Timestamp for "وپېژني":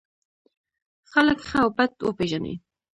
2.07-2.55